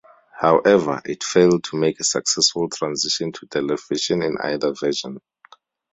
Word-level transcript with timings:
However, 0.35 0.99
it 1.05 1.23
failed 1.23 1.65
to 1.65 1.77
make 1.77 1.99
a 1.99 2.03
successful 2.03 2.67
transition 2.71 3.31
to 3.33 3.45
television 3.45 4.23
in 4.23 4.35
either 4.41 4.73
version. 4.73 5.19